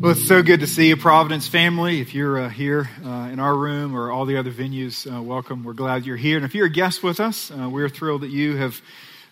[0.00, 2.00] Well, it's so good to see you, Providence family.
[2.00, 5.64] If you're uh, here uh, in our room or all the other venues, uh, welcome.
[5.64, 6.36] We're glad you're here.
[6.36, 8.80] And if you're a guest with us, uh, we're thrilled that you have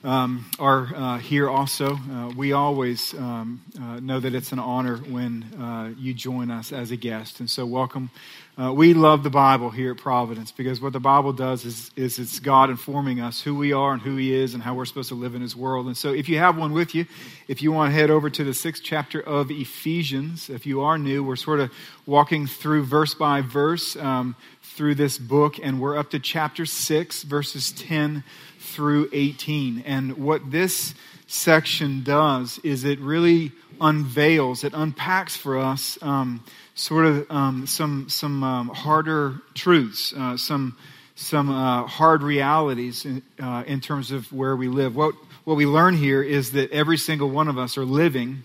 [0.07, 1.97] um, are uh, here also.
[1.97, 3.61] Uh, we always um,
[4.01, 7.41] know that it's an honor when you join us as a guest.
[7.41, 8.11] And so, welcome
[8.59, 12.19] uh, we love the Bible here at Providence because what the Bible does is, is
[12.19, 15.11] it's God informing us who we are and who He is and how we're supposed
[15.11, 15.89] to live in His world.
[15.89, 17.05] And so, if you have one with you,
[17.49, 20.97] if you want to head over to the sixth chapter of Ephesians, if you are
[20.97, 21.71] new, we're sort of
[22.07, 24.35] walking through verse by verse um,
[24.77, 28.23] through this book, and we're up to chapter six, verses 10
[28.59, 29.83] through 18.
[29.87, 30.95] And what this
[31.27, 35.99] section does is it really unveils, it unpacks for us.
[36.03, 40.77] Um, sort of um, some some um, harder truths, uh, some
[41.15, 44.95] some uh, hard realities in, uh, in, terms of where we live.
[44.95, 48.45] What what we learn here is that every single one of us are living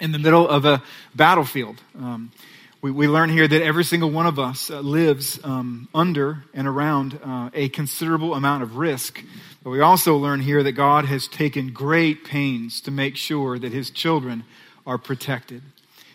[0.00, 0.82] in the middle of a
[1.16, 1.80] battlefield.
[1.98, 2.30] Um,
[2.84, 6.68] we, we learn here that every single one of us uh, lives um, under and
[6.68, 9.24] around uh, a considerable amount of risk.
[9.62, 13.72] But we also learn here that God has taken great pains to make sure that
[13.72, 14.44] His children
[14.86, 15.62] are protected.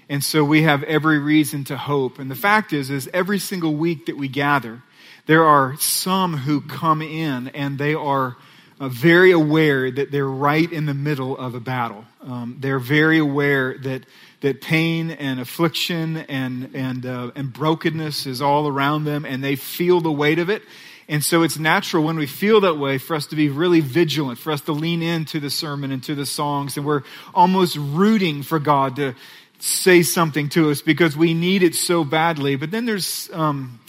[0.10, 2.20] And so we have every reason to hope.
[2.20, 4.84] And the fact is, is every single week that we gather,
[5.26, 8.38] there are some who come in and they are
[8.80, 12.06] uh, very aware that they're right in the middle of a battle.
[12.22, 14.06] Um, they're very aware that
[14.42, 19.56] that pain and affliction and and uh, and brokenness is all around them, and they
[19.56, 20.64] feel the weight of it.
[21.10, 24.38] And so it's natural when we feel that way for us to be really vigilant,
[24.38, 27.02] for us to lean into the sermon and to the songs, and we're
[27.34, 29.16] almost rooting for God to
[29.58, 32.56] say something to us because we need it so badly.
[32.56, 33.80] But then there's um,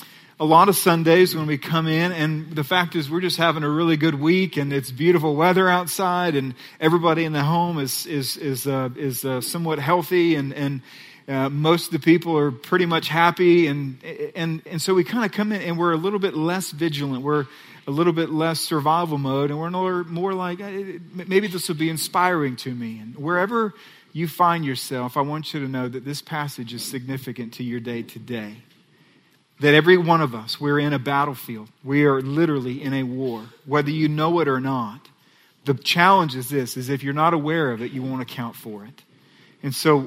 [0.41, 3.63] a lot of Sundays when we come in, and the fact is we're just having
[3.63, 8.07] a really good week, and it's beautiful weather outside, and everybody in the home is
[8.07, 10.81] is is uh, is uh, somewhat healthy, and and
[11.29, 14.03] uh, most of the people are pretty much happy, and
[14.35, 17.23] and and so we kind of come in, and we're a little bit less vigilant.
[17.23, 17.45] We're
[17.87, 21.91] a little bit less survival mode, and we're more, more like maybe this will be
[21.91, 23.75] inspiring to me, and wherever
[24.15, 27.79] you find yourself, I want you to know that this passage is significant to your
[27.79, 28.57] day today.
[29.61, 31.69] That every one of us, we're in a battlefield.
[31.85, 35.09] We are literally in a war, whether you know it or not.
[35.67, 38.85] The challenge is this, is if you're not aware of it, you won't account for
[38.85, 39.03] it.
[39.63, 40.01] And so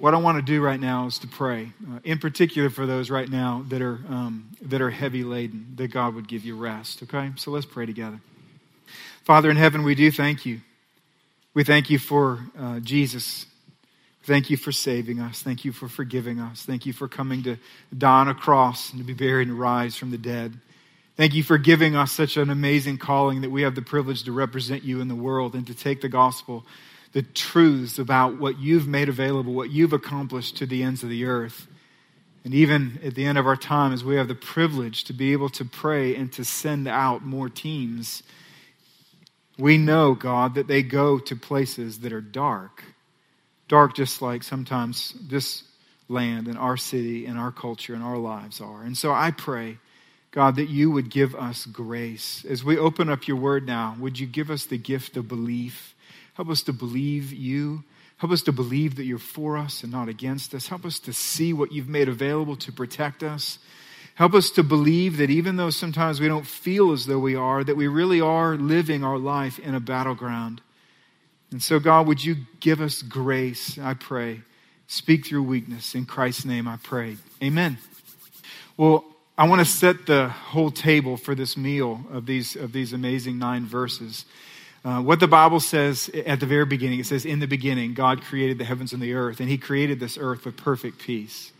[0.00, 3.10] what I want to do right now is to pray, uh, in particular for those
[3.10, 7.02] right now that are, um, that are heavy laden, that God would give you rest,
[7.02, 7.30] okay?
[7.36, 8.18] So let's pray together.
[9.24, 10.62] Father in heaven, we do thank you
[11.54, 13.46] we thank you for uh, Jesus.
[14.24, 15.42] Thank you for saving us.
[15.42, 16.62] Thank you for forgiving us.
[16.62, 17.56] Thank you for coming to
[17.96, 20.54] die on a cross and to be buried and rise from the dead.
[21.16, 24.32] Thank you for giving us such an amazing calling that we have the privilege to
[24.32, 26.64] represent you in the world and to take the gospel,
[27.12, 31.26] the truths about what you've made available, what you've accomplished to the ends of the
[31.26, 31.68] earth.
[32.44, 35.32] And even at the end of our time, as we have the privilege to be
[35.32, 38.22] able to pray and to send out more teams
[39.58, 42.82] we know, God, that they go to places that are dark.
[43.68, 45.64] Dark just like sometimes this
[46.08, 48.82] land and our city and our culture and our lives are.
[48.82, 49.78] And so I pray,
[50.30, 52.44] God, that you would give us grace.
[52.44, 55.94] As we open up your word now, would you give us the gift of belief?
[56.34, 57.84] Help us to believe you.
[58.18, 60.68] Help us to believe that you're for us and not against us.
[60.68, 63.58] Help us to see what you've made available to protect us.
[64.14, 67.64] Help us to believe that even though sometimes we don't feel as though we are,
[67.64, 70.60] that we really are living our life in a battleground.
[71.54, 74.40] And so, God, would you give us grace, I pray.
[74.88, 75.94] Speak through weakness.
[75.94, 77.16] In Christ's name, I pray.
[77.40, 77.78] Amen.
[78.76, 79.04] Well,
[79.38, 83.38] I want to set the whole table for this meal of these, of these amazing
[83.38, 84.24] nine verses.
[84.84, 88.22] Uh, what the Bible says at the very beginning, it says, In the beginning, God
[88.22, 91.52] created the heavens and the earth, and He created this earth with perfect peace.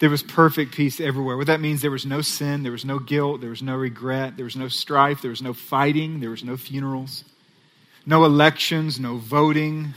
[0.00, 1.36] There was perfect peace everywhere.
[1.36, 4.34] What that means, there was no sin, there was no guilt, there was no regret,
[4.34, 7.22] there was no strife, there was no fighting, there was no funerals,
[8.08, 9.92] no elections, no voting,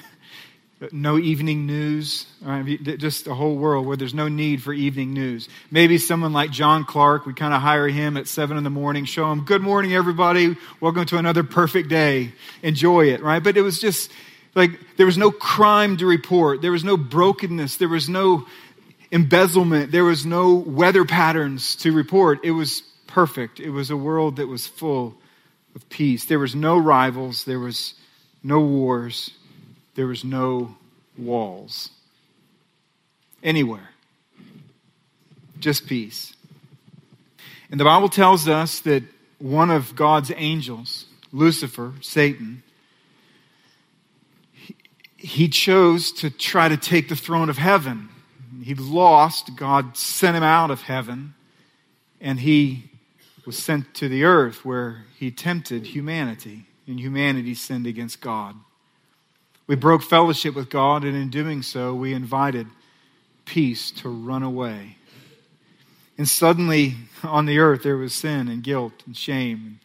[0.91, 2.25] no evening news.
[2.41, 2.83] Right?
[2.83, 5.47] Just a whole world where there's no need for evening news.
[5.71, 9.05] Maybe someone like John Clark, we kind of hire him at seven in the morning,
[9.05, 10.57] show him, good morning, everybody.
[10.81, 12.33] Welcome to another perfect day.
[12.61, 13.41] Enjoy it, right?
[13.41, 14.11] But it was just
[14.55, 16.61] like there was no crime to report.
[16.61, 17.77] There was no brokenness.
[17.77, 18.45] There was no
[19.09, 19.93] embezzlement.
[19.93, 22.43] There was no weather patterns to report.
[22.43, 23.61] It was perfect.
[23.61, 25.15] It was a world that was full
[25.75, 26.25] of peace.
[26.25, 27.45] There was no rivals.
[27.45, 27.93] There was
[28.43, 29.31] no wars.
[29.95, 30.75] There was no
[31.17, 31.89] walls.
[33.43, 33.89] Anywhere.
[35.59, 36.35] Just peace.
[37.69, 39.03] And the Bible tells us that
[39.39, 42.63] one of God's angels, Lucifer, Satan,
[45.17, 48.09] he chose to try to take the throne of heaven.
[48.63, 49.55] He lost.
[49.55, 51.33] God sent him out of heaven,
[52.19, 52.89] and he
[53.45, 58.55] was sent to the earth where he tempted humanity, and humanity sinned against God.
[59.67, 62.67] We broke fellowship with God, and in doing so, we invited
[63.45, 64.97] peace to run away.
[66.17, 69.79] And suddenly, on the earth, there was sin and guilt and shame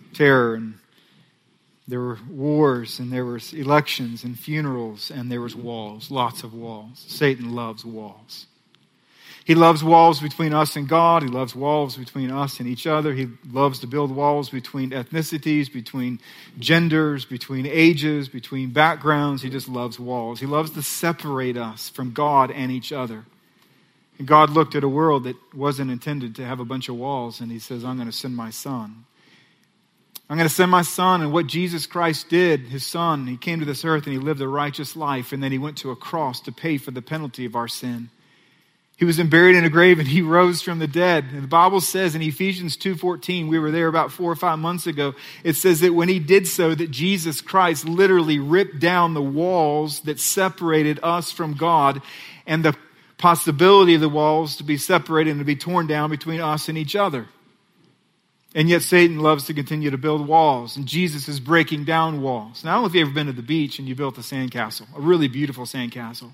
[0.00, 0.74] and terror and
[1.86, 6.54] there were wars and there were elections and funerals and there was walls, lots of
[6.54, 7.04] walls.
[7.06, 8.46] Satan loves walls.
[9.44, 11.22] He loves walls between us and God.
[11.22, 13.12] He loves walls between us and each other.
[13.12, 16.18] He loves to build walls between ethnicities, between
[16.58, 19.42] genders, between ages, between backgrounds.
[19.42, 20.40] He just loves walls.
[20.40, 23.24] He loves to separate us from God and each other.
[24.18, 27.40] And God looked at a world that wasn't intended to have a bunch of walls,
[27.40, 29.04] and He says, I'm going to send my son.
[30.30, 31.20] I'm going to send my son.
[31.20, 34.40] And what Jesus Christ did, his son, he came to this earth and he lived
[34.40, 37.44] a righteous life, and then he went to a cross to pay for the penalty
[37.44, 38.08] of our sin.
[38.96, 41.24] He was buried in a grave and he rose from the dead.
[41.32, 44.86] And the Bible says in Ephesians 2:14, we were there about 4 or 5 months
[44.86, 49.20] ago, it says that when he did so that Jesus Christ literally ripped down the
[49.20, 52.02] walls that separated us from God
[52.46, 52.76] and the
[53.18, 56.78] possibility of the walls to be separated and to be torn down between us and
[56.78, 57.26] each other.
[58.54, 62.62] And yet Satan loves to continue to build walls, and Jesus is breaking down walls.
[62.62, 64.20] Now, I don't know if you've ever been to the beach and you built a
[64.20, 66.30] sandcastle, a really beautiful sandcastle.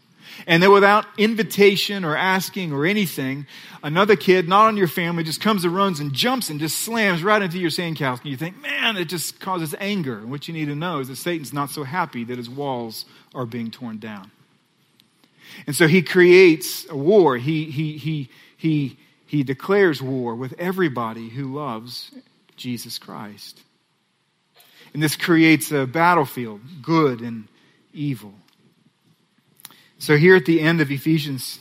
[0.46, 3.46] And then without invitation or asking or anything,
[3.82, 7.22] another kid, not on your family, just comes and runs and jumps and just slams
[7.22, 8.22] right into your sandcastle.
[8.22, 10.18] And you think, man, it just causes anger.
[10.18, 13.04] And what you need to know is that Satan's not so happy that his walls
[13.34, 14.30] are being torn down.
[15.66, 17.36] And so he creates a war.
[17.36, 18.96] He, he, he, he,
[19.26, 22.12] he declares war with everybody who loves
[22.56, 23.60] Jesus Christ.
[24.92, 27.46] And this creates a battlefield, good and
[27.92, 28.34] evil.
[30.00, 31.60] So here at the end of Ephesians,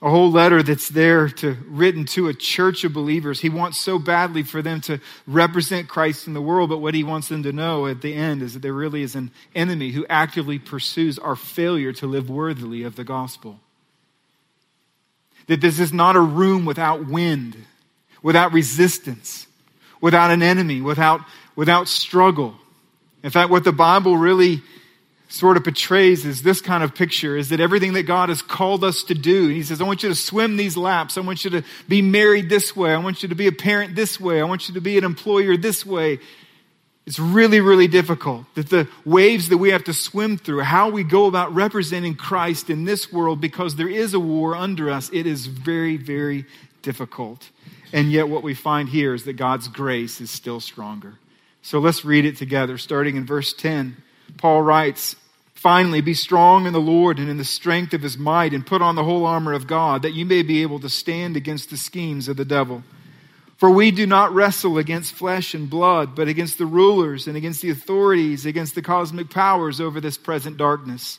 [0.00, 3.40] a whole letter that's there to written to a church of believers.
[3.40, 7.04] He wants so badly for them to represent Christ in the world, but what he
[7.04, 10.06] wants them to know at the end is that there really is an enemy who
[10.08, 13.60] actively pursues our failure to live worthily of the gospel.
[15.48, 17.54] That this is not a room without wind,
[18.22, 19.46] without resistance,
[20.00, 21.20] without an enemy, without,
[21.54, 22.54] without struggle.
[23.22, 24.62] In fact, what the Bible really
[25.30, 28.82] sort of portrays is this kind of picture is that everything that God has called
[28.82, 31.16] us to do, He says, I want you to swim these laps.
[31.16, 32.92] I want you to be married this way.
[32.92, 34.40] I want you to be a parent this way.
[34.40, 36.18] I want you to be an employer this way.
[37.06, 41.02] It's really, really difficult that the waves that we have to swim through, how we
[41.02, 45.26] go about representing Christ in this world, because there is a war under us, it
[45.26, 46.44] is very, very
[46.82, 47.50] difficult.
[47.92, 51.14] And yet, what we find here is that God's grace is still stronger.
[51.62, 53.96] So let's read it together, starting in verse 10.
[54.36, 55.16] Paul writes,
[55.60, 58.80] Finally, be strong in the Lord and in the strength of his might, and put
[58.80, 61.76] on the whole armor of God, that you may be able to stand against the
[61.76, 62.82] schemes of the devil.
[63.58, 67.60] For we do not wrestle against flesh and blood, but against the rulers and against
[67.60, 71.18] the authorities, against the cosmic powers over this present darkness,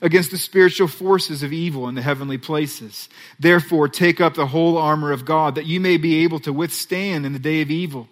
[0.00, 3.08] against the spiritual forces of evil in the heavenly places.
[3.40, 7.26] Therefore, take up the whole armor of God, that you may be able to withstand
[7.26, 8.06] in the day of evil.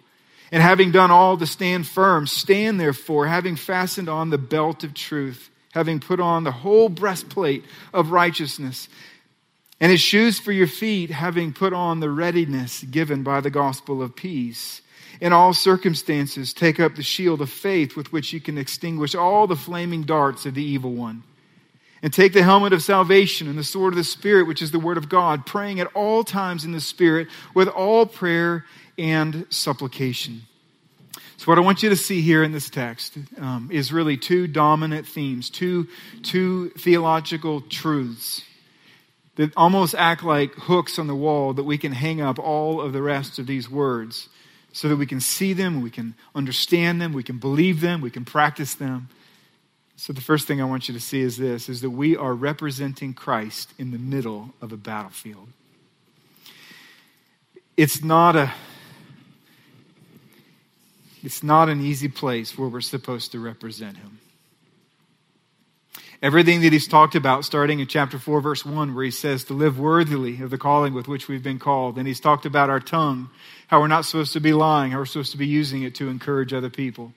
[0.51, 4.93] And having done all to stand firm, stand therefore, having fastened on the belt of
[4.93, 7.63] truth, having put on the whole breastplate
[7.93, 8.89] of righteousness
[9.79, 14.01] and his shoes for your feet, having put on the readiness given by the gospel
[14.01, 14.81] of peace.
[15.21, 19.47] In all circumstances, take up the shield of faith with which you can extinguish all
[19.47, 21.23] the flaming darts of the evil one.
[22.01, 24.79] And take the helmet of salvation and the sword of the Spirit, which is the
[24.79, 28.65] word of God, praying at all times in the Spirit with all prayer
[28.97, 30.43] and supplication.
[31.39, 34.45] So, what I want you to see here in this text um, is really two
[34.45, 35.87] dominant themes, two,
[36.21, 38.43] two theological truths
[39.35, 42.91] that almost act like hooks on the wall that we can hang up all of
[42.91, 44.27] the rest of these words
[44.73, 48.11] so that we can see them, we can understand them, we can believe them, we
[48.11, 49.07] can practice them.
[49.95, 52.33] So the first thing I want you to see is this is that we are
[52.33, 55.47] representing Christ in the middle of a battlefield.
[57.77, 58.51] It's not a
[61.23, 64.19] it's not an easy place where we're supposed to represent him.
[66.21, 69.53] Everything that he's talked about, starting in chapter 4, verse 1, where he says to
[69.53, 71.97] live worthily of the calling with which we've been called.
[71.97, 73.29] And he's talked about our tongue,
[73.67, 76.09] how we're not supposed to be lying, how we're supposed to be using it to
[76.09, 77.13] encourage other people.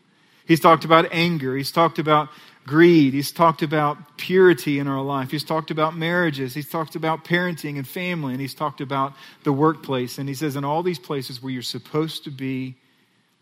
[0.47, 1.57] He's talked about anger.
[1.57, 2.29] He's talked about
[2.65, 3.13] greed.
[3.13, 5.33] He's talked about purity in our life.
[5.33, 6.55] He's talked about marriages.
[6.55, 8.33] He's talked about parenting and family.
[8.33, 10.19] And he's talked about the workplace.
[10.19, 12.77] And he says, in all these places where you're supposed to be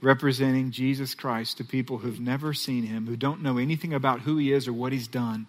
[0.02, 4.36] representing Jesus Christ to people who've never seen him, who don't know anything about who
[4.36, 5.46] he is or what he's done.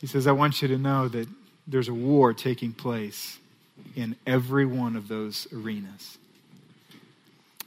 [0.00, 1.28] He says, I want you to know that
[1.66, 3.38] there's a war taking place
[3.94, 6.18] in every one of those arenas.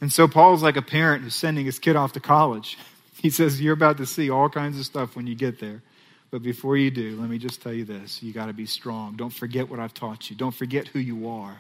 [0.01, 2.77] And so Paul's like a parent who's sending his kid off to college.
[3.21, 5.81] He says, You're about to see all kinds of stuff when you get there.
[6.31, 9.15] But before you do, let me just tell you this you got to be strong.
[9.15, 11.55] Don't forget what I've taught you, don't forget who you are.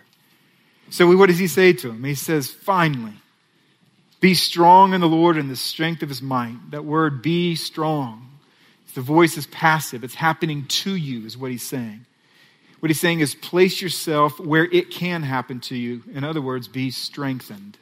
[0.89, 2.03] So, what does he say to him?
[2.03, 3.13] He says, Finally,
[4.19, 6.57] be strong in the Lord and the strength of his might.
[6.71, 8.25] That word, be strong.
[8.95, 12.05] The voice is passive, it's happening to you, is what he's saying.
[12.79, 16.03] What he's saying is place yourself where it can happen to you.
[16.13, 17.77] In other words, be strengthened.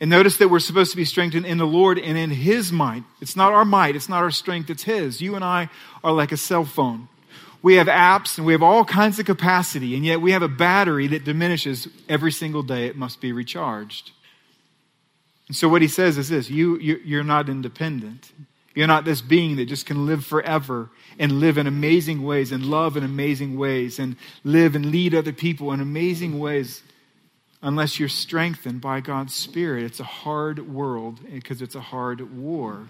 [0.00, 3.02] And notice that we're supposed to be strengthened in the Lord and in His might.
[3.20, 5.20] It's not our might, it's not our strength, it's His.
[5.20, 5.68] You and I
[6.04, 7.08] are like a cell phone.
[7.62, 10.48] We have apps and we have all kinds of capacity, and yet we have a
[10.48, 12.86] battery that diminishes every single day.
[12.86, 14.12] It must be recharged.
[15.48, 18.32] And so what he says is this you, you, you're not independent.
[18.74, 22.64] You're not this being that just can live forever and live in amazing ways and
[22.64, 26.82] love in amazing ways and live and lead other people in amazing ways
[27.62, 29.84] unless you're strengthened by God's Spirit.
[29.84, 32.86] It's a hard world because it's a hard war.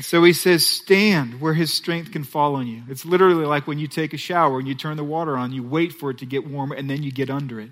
[0.00, 2.82] So he says, stand where his strength can fall on you.
[2.88, 5.62] It's literally like when you take a shower and you turn the water on, you
[5.62, 7.70] wait for it to get warmer and then you get under it.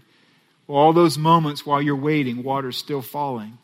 [0.66, 3.58] Well, all those moments while you're waiting, water's still falling.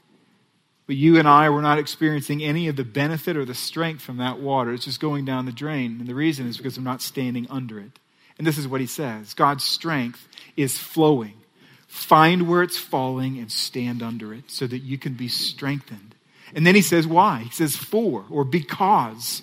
[0.87, 4.19] But you and I were not experiencing any of the benefit or the strength from
[4.19, 4.73] that water.
[4.73, 5.99] It's just going down the drain.
[5.99, 7.99] And the reason is because I'm not standing under it.
[8.39, 11.35] And this is what he says God's strength is flowing
[11.95, 16.14] Find where it's falling and stand under it so that you can be strengthened.
[16.55, 17.41] And then he says, why?
[17.41, 19.43] He says, for or because.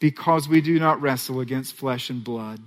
[0.00, 2.58] Because we do not wrestle against flesh and blood.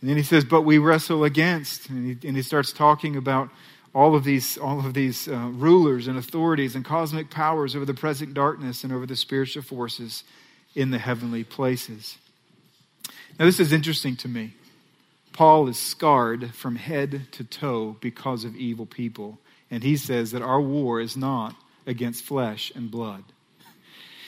[0.00, 1.88] And then he says, but we wrestle against.
[1.88, 3.48] And he, and he starts talking about
[3.94, 7.94] all of these, all of these uh, rulers and authorities and cosmic powers over the
[7.94, 10.24] present darkness and over the spiritual forces
[10.74, 12.18] in the heavenly places.
[13.38, 14.54] Now, this is interesting to me.
[15.32, 19.38] Paul is scarred from head to toe because of evil people.
[19.70, 21.54] And he says that our war is not
[21.88, 23.24] against flesh and blood.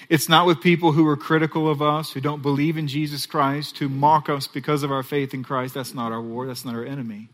[0.09, 3.79] It's not with people who are critical of us, who don't believe in Jesus Christ,
[3.79, 5.75] who mock us because of our faith in Christ.
[5.75, 6.49] That's not our war.
[6.49, 7.29] That's not our enemy.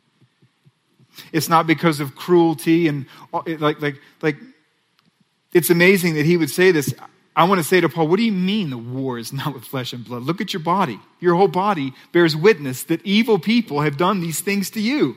[1.32, 4.36] It's not because of cruelty and uh, like, like, like,
[5.54, 6.94] it's amazing that he would say this.
[7.34, 9.64] I want to say to Paul, what do you mean the war is not with
[9.64, 10.24] flesh and blood?
[10.24, 11.00] Look at your body.
[11.18, 15.16] Your whole body bears witness that evil people have done these things to you.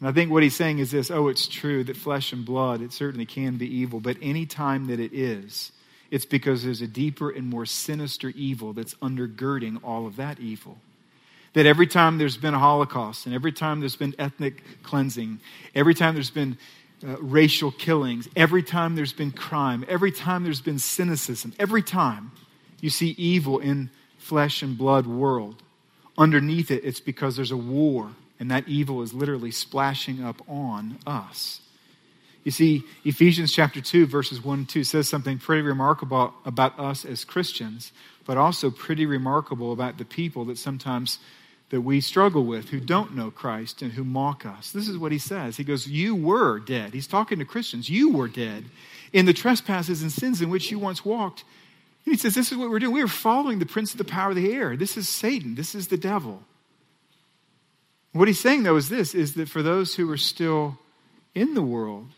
[0.00, 2.80] And I think what he's saying is this oh, it's true that flesh and blood,
[2.80, 5.72] it certainly can be evil, but any time that it is,
[6.10, 10.78] it's because there's a deeper and more sinister evil that's undergirding all of that evil.
[11.54, 15.40] That every time there's been a Holocaust, and every time there's been ethnic cleansing,
[15.74, 16.56] every time there's been
[17.06, 22.30] uh, racial killings, every time there's been crime, every time there's been cynicism, every time
[22.80, 25.62] you see evil in flesh and blood world,
[26.16, 30.98] underneath it, it's because there's a war, and that evil is literally splashing up on
[31.06, 31.60] us.
[32.44, 37.04] You see, Ephesians chapter 2, verses 1 and 2 says something pretty remarkable about us
[37.04, 37.92] as Christians,
[38.24, 41.18] but also pretty remarkable about the people that sometimes
[41.70, 44.72] that we struggle with who don't know Christ and who mock us.
[44.72, 45.56] This is what he says.
[45.56, 46.94] He goes, You were dead.
[46.94, 47.90] He's talking to Christians.
[47.90, 48.64] You were dead
[49.12, 51.44] in the trespasses and sins in which you once walked.
[52.06, 52.94] And he says, This is what we're doing.
[52.94, 54.76] We are following the prince of the power of the air.
[54.76, 55.54] This is Satan.
[55.54, 56.42] This is the devil.
[58.18, 60.76] What he's saying, though, is this is that for those who are still
[61.36, 62.08] in the world,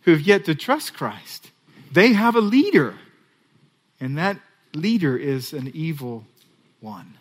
[0.00, 1.50] who have yet to trust Christ,
[1.92, 2.94] they have a leader.
[4.00, 4.38] And that
[4.72, 6.24] leader is an evil
[6.80, 7.18] one.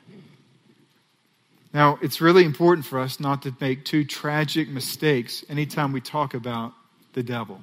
[1.74, 6.34] Now, it's really important for us not to make two tragic mistakes anytime we talk
[6.34, 6.72] about
[7.12, 7.62] the devil.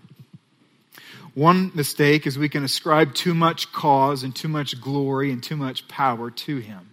[1.33, 5.57] One mistake is we can ascribe too much cause and too much glory and too
[5.57, 6.92] much power to him.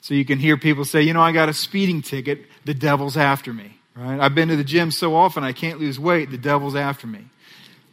[0.00, 3.16] So you can hear people say, you know, I got a speeding ticket, the devil's
[3.16, 4.20] after me, right?
[4.20, 7.26] I've been to the gym so often I can't lose weight, the devil's after me.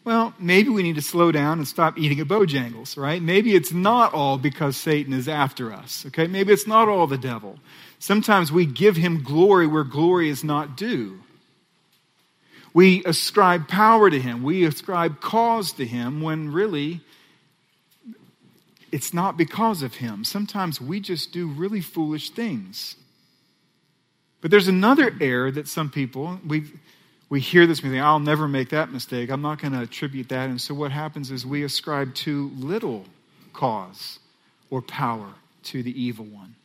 [0.04, 3.20] Well, maybe we need to slow down and stop eating at Bojangles, right?
[3.20, 6.28] Maybe it's not all because Satan is after us, okay?
[6.28, 7.58] Maybe it's not all the devil.
[7.98, 11.20] Sometimes we give him glory where glory is not due.
[12.72, 14.44] We ascribe power to him.
[14.44, 17.02] We ascribe cause to him when really
[18.96, 20.24] it's not because of him.
[20.24, 22.96] Sometimes we just do really foolish things.
[24.40, 26.64] But there's another error that some people, we,
[27.28, 29.30] we hear this, we think, I'll never make that mistake.
[29.30, 30.50] I'm not going to attribute that.
[30.50, 33.04] And so what happens is we ascribe too little
[33.52, 34.20] cause
[34.70, 35.34] or power
[35.64, 36.56] to the evil one.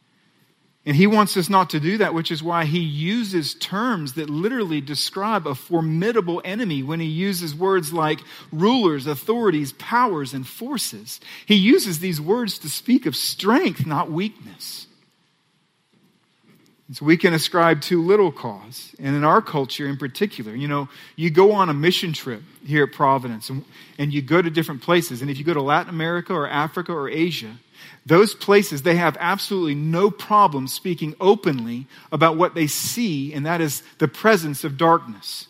[0.86, 4.30] And he wants us not to do that, which is why he uses terms that
[4.30, 8.20] literally describe a formidable enemy when he uses words like
[8.50, 11.20] rulers, authorities, powers, and forces.
[11.44, 14.86] He uses these words to speak of strength, not weakness.
[16.88, 18.96] And so we can ascribe too little cause.
[18.98, 22.84] And in our culture in particular, you know, you go on a mission trip here
[22.84, 23.64] at Providence and,
[23.98, 25.20] and you go to different places.
[25.20, 27.54] And if you go to Latin America or Africa or Asia,
[28.06, 33.60] those places, they have absolutely no problem speaking openly about what they see, and that
[33.60, 35.46] is the presence of darkness.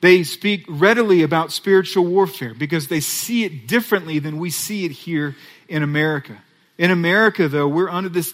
[0.00, 4.92] They speak readily about spiritual warfare because they see it differently than we see it
[4.92, 5.34] here
[5.68, 6.38] in America.
[6.76, 8.32] In America, though, we're under this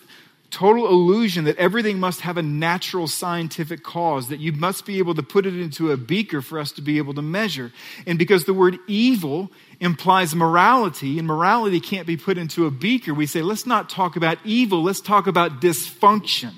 [0.54, 5.12] total illusion that everything must have a natural scientific cause, that you must be able
[5.12, 7.72] to put it into a beaker for us to be able to measure.
[8.06, 13.12] And because the word evil implies morality, and morality can't be put into a beaker,
[13.12, 16.52] we say, let's not talk about evil, let's talk about dysfunction.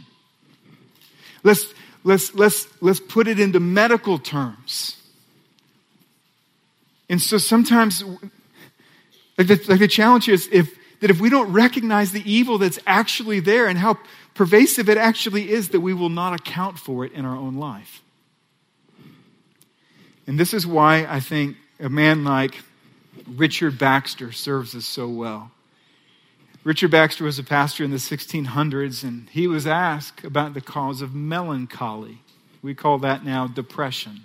[1.43, 1.73] Let's,
[2.05, 5.03] let's, let's, let's put it into medical terms.
[7.09, 8.05] And so sometimes,
[9.39, 12.79] like the, like the challenge is if that if we don't recognize the evil that's
[12.87, 13.99] actually there and how
[14.35, 18.03] pervasive it actually is, that we will not account for it in our own life.
[20.27, 22.63] And this is why I think a man like
[23.29, 25.51] Richard Baxter serves us so well.
[26.65, 31.01] Richard Baxter was a pastor in the 1600s, and he was asked about the cause
[31.01, 32.23] of melancholy.
[32.61, 34.25] We call that now depression.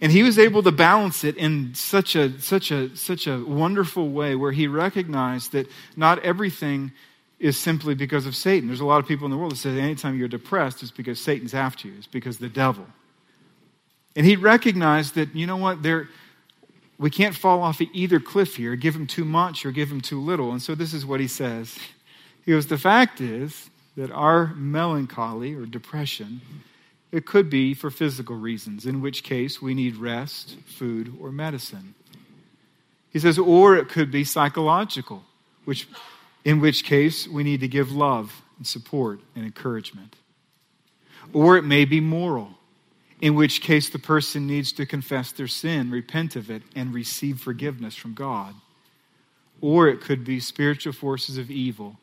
[0.00, 4.10] And he was able to balance it in such a, such a, such a wonderful
[4.10, 6.92] way where he recognized that not everything
[7.40, 8.68] is simply because of Satan.
[8.68, 11.20] There's a lot of people in the world that say anytime you're depressed, it's because
[11.20, 12.86] Satan's after you, it's because the devil.
[14.16, 16.08] And he recognized that, you know what, there,
[16.98, 20.20] we can't fall off either cliff here, give him too much or give him too
[20.20, 20.50] little.
[20.50, 21.78] And so this is what he says.
[22.44, 26.40] He goes, The fact is that our melancholy or depression
[27.10, 31.94] it could be for physical reasons, in which case we need rest, food, or medicine.
[33.10, 35.24] He says, or it could be psychological,
[35.64, 35.88] which,
[36.44, 40.16] in which case we need to give love and support and encouragement.
[41.32, 42.50] Or it may be moral,
[43.20, 47.40] in which case the person needs to confess their sin, repent of it, and receive
[47.40, 48.54] forgiveness from God.
[49.60, 51.96] Or it could be spiritual forces of evil,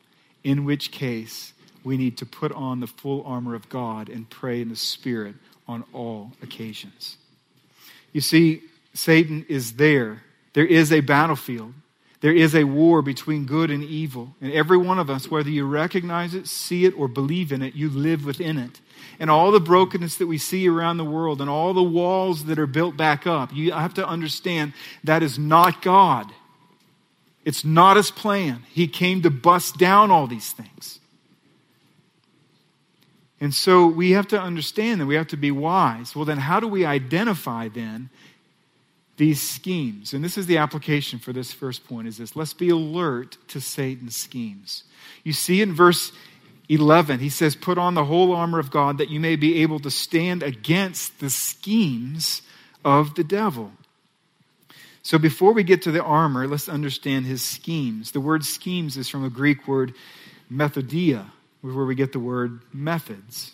[0.44, 1.52] in which case
[1.86, 5.36] we need to put on the full armor of God and pray in the Spirit
[5.68, 7.16] on all occasions.
[8.12, 10.22] You see, Satan is there.
[10.52, 11.74] There is a battlefield.
[12.22, 14.34] There is a war between good and evil.
[14.40, 17.74] And every one of us, whether you recognize it, see it, or believe in it,
[17.76, 18.80] you live within it.
[19.20, 22.58] And all the brokenness that we see around the world and all the walls that
[22.58, 24.72] are built back up, you have to understand
[25.04, 26.32] that is not God.
[27.44, 28.64] It's not his plan.
[28.72, 30.98] He came to bust down all these things.
[33.40, 36.16] And so we have to understand that we have to be wise.
[36.16, 38.08] Well, then, how do we identify then
[39.18, 40.14] these schemes?
[40.14, 43.60] And this is the application for this first point is this let's be alert to
[43.60, 44.84] Satan's schemes.
[45.22, 46.12] You see in verse
[46.68, 49.80] 11, he says, Put on the whole armor of God that you may be able
[49.80, 52.42] to stand against the schemes
[52.84, 53.72] of the devil.
[55.02, 58.10] So before we get to the armor, let's understand his schemes.
[58.10, 59.94] The word schemes is from a Greek word
[60.50, 61.30] methodia
[61.74, 63.52] where we get the word methods.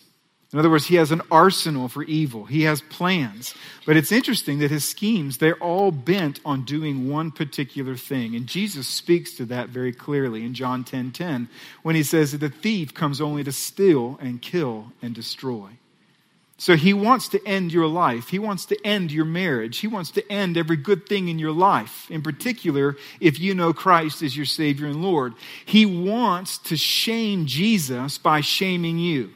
[0.53, 2.45] In other words, he has an arsenal for evil.
[2.45, 3.55] He has plans.
[3.87, 8.35] But it's interesting that his schemes, they're all bent on doing one particular thing.
[8.35, 11.49] And Jesus speaks to that very clearly in John 10:10 10, 10,
[11.81, 15.69] when he says that the thief comes only to steal and kill and destroy.
[16.63, 18.29] So he wants to end your life.
[18.29, 19.79] He wants to end your marriage.
[19.79, 23.73] He wants to end every good thing in your life, in particular, if you know
[23.73, 25.33] Christ as your Savior and Lord.
[25.65, 29.31] He wants to shame Jesus by shaming you.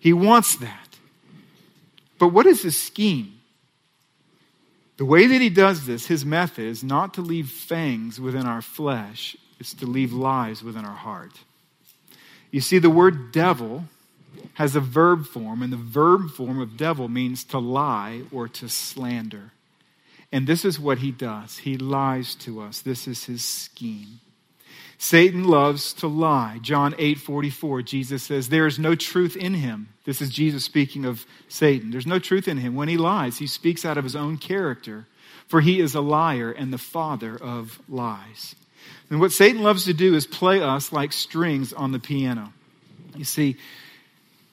[0.00, 0.98] He wants that.
[2.18, 3.38] But what is his scheme?
[4.96, 8.62] The way that he does this, his method, is not to leave fangs within our
[8.62, 11.34] flesh, it's to leave lies within our heart.
[12.50, 13.84] You see, the word devil
[14.54, 18.68] has a verb form, and the verb form of devil means to lie or to
[18.68, 19.52] slander.
[20.32, 22.80] And this is what he does he lies to us.
[22.80, 24.20] This is his scheme.
[24.96, 26.58] Satan loves to lie.
[26.62, 29.88] John 8 44, Jesus says, There is no truth in him.
[30.04, 31.90] This is Jesus speaking of Satan.
[31.90, 32.74] There's no truth in him.
[32.74, 35.06] When he lies, he speaks out of his own character,
[35.46, 38.54] for he is a liar and the father of lies.
[39.10, 42.52] And what Satan loves to do is play us like strings on the piano.
[43.14, 43.56] You see,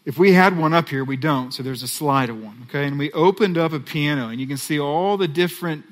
[0.04, 2.86] if we had one up here, we don't, so there's a slide of one, okay?
[2.88, 5.86] And we opened up a piano, and you can see all the different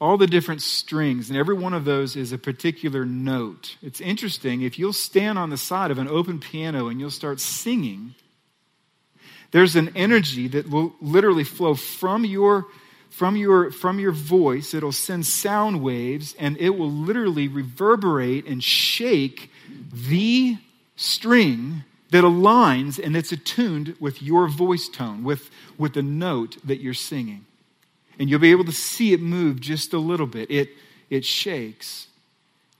[0.00, 3.76] all the different strings, and every one of those is a particular note.
[3.80, 4.62] It's interesting.
[4.62, 8.16] If you'll stand on the side of an open piano and you'll start singing,
[9.52, 12.66] there's an energy that will literally flow from your
[13.10, 18.64] from your from your voice it'll send sound waves and it will literally reverberate and
[18.64, 19.50] shake
[19.92, 20.56] the
[20.96, 26.80] string that aligns and it's attuned with your voice tone with with the note that
[26.80, 27.44] you're singing.
[28.18, 30.50] And you'll be able to see it move just a little bit.
[30.50, 30.68] It
[31.10, 32.06] it shakes.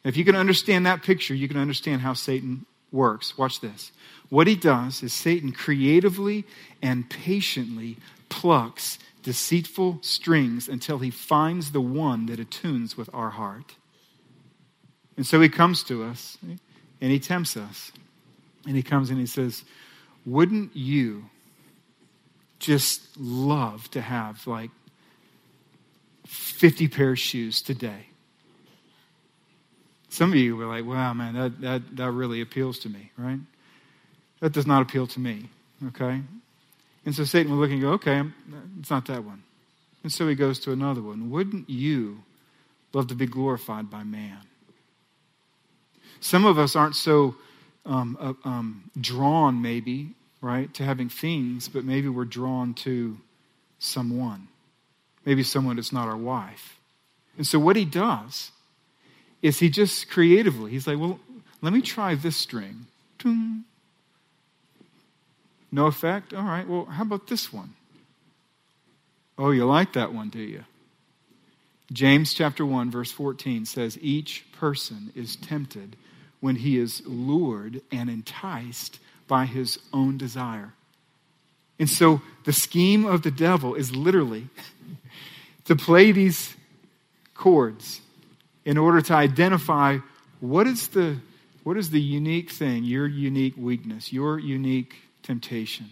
[0.04, 3.36] If you can understand that picture you can understand how satan works.
[3.36, 3.90] Watch this.
[4.28, 6.44] What he does is Satan creatively
[6.80, 7.96] and patiently
[8.28, 13.76] plucks deceitful strings until he finds the one that attunes with our heart.
[15.16, 17.92] And so he comes to us and he tempts us.
[18.66, 19.64] And he comes and he says,
[20.24, 21.24] Wouldn't you
[22.58, 24.70] just love to have like
[26.26, 28.06] 50 pair of shoes today?
[30.08, 33.38] Some of you were like, wow, man, that, that, that really appeals to me, right?
[34.40, 35.48] That does not appeal to me.
[35.88, 36.20] Okay?
[37.04, 38.22] And so Satan will look and go, okay,
[38.78, 39.42] it's not that one.
[40.02, 41.30] And so he goes to another one.
[41.30, 42.24] Wouldn't you
[42.92, 44.38] love to be glorified by man?
[46.20, 47.34] Some of us aren't so
[47.84, 53.18] um, uh, um, drawn, maybe, right, to having things, but maybe we're drawn to
[53.78, 54.48] someone.
[55.24, 56.78] Maybe someone that's not our wife.
[57.36, 58.50] And so what he does
[59.40, 61.18] is he just creatively, he's like, well,
[61.60, 62.86] let me try this string.
[65.74, 66.34] No effect?
[66.34, 67.74] All right, well, how about this one?
[69.38, 70.64] Oh, you like that one, do you?
[71.92, 75.96] James chapter 1 verse 14 says each person is tempted
[76.42, 80.74] when he is lured and enticed by his own desire.
[81.78, 84.48] And so the scheme of the devil is literally
[85.66, 86.56] to play these
[87.34, 88.00] chords
[88.64, 89.98] in order to identify
[90.40, 91.18] what is the
[91.62, 95.90] what is the unique thing, your unique weakness, your unique temptation.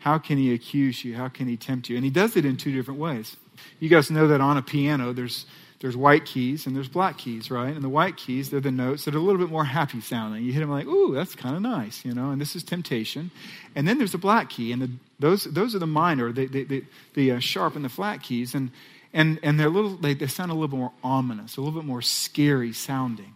[0.00, 1.14] How can he accuse you?
[1.14, 1.94] How can he tempt you?
[1.94, 3.36] And he does it in two different ways.
[3.78, 5.46] You guys know that on a piano, there's
[5.80, 7.74] there's white keys and there's black keys, right?
[7.74, 10.44] And the white keys, they're the notes that are a little bit more happy sounding.
[10.44, 13.30] You hit them like, ooh, that's kind of nice, you know, and this is temptation.
[13.74, 16.64] And then there's the black key, and the, those, those are the minor, the, the,
[16.64, 16.84] the,
[17.14, 18.54] the uh, sharp and the flat keys.
[18.54, 18.70] And,
[19.12, 22.02] and, and they're little, they, they sound a little more ominous, a little bit more
[22.02, 23.34] scary sounding.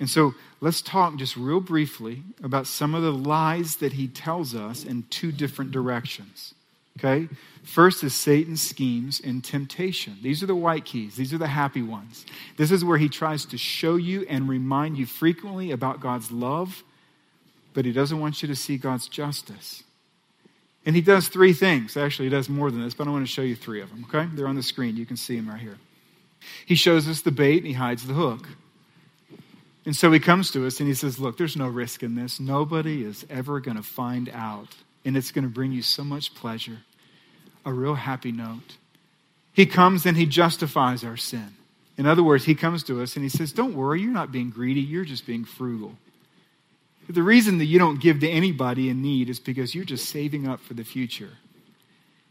[0.00, 4.54] And so let's talk just real briefly about some of the lies that he tells
[4.54, 6.54] us in two different directions.
[6.98, 7.28] Okay?
[7.62, 10.16] First is Satan's schemes and temptation.
[10.22, 12.24] These are the white keys, these are the happy ones.
[12.56, 16.82] This is where he tries to show you and remind you frequently about God's love,
[17.74, 19.84] but he doesn't want you to see God's justice.
[20.86, 21.96] And he does three things.
[21.96, 24.06] Actually, he does more than this, but I want to show you three of them,
[24.08, 24.28] okay?
[24.34, 24.96] They're on the screen.
[24.96, 25.76] You can see them right here.
[26.64, 28.48] He shows us the bait and he hides the hook.
[29.84, 32.40] And so he comes to us and he says, Look, there's no risk in this.
[32.40, 34.76] Nobody is ever going to find out.
[35.04, 36.78] And it's going to bring you so much pleasure,
[37.64, 38.76] a real happy note.
[39.52, 41.54] He comes and he justifies our sin.
[41.96, 44.50] In other words, he comes to us and he says, Don't worry, you're not being
[44.50, 45.94] greedy, you're just being frugal.
[47.08, 50.46] The reason that you don't give to anybody in need is because you're just saving
[50.46, 51.32] up for the future.